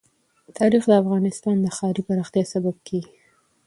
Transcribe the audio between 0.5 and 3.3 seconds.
تاریخ د افغانستان د ښاري پراختیا سبب کېږي.